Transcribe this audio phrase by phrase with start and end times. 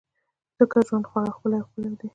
[0.57, 2.07] ځکه ژوند خورا ښکلی او ښکلی دی.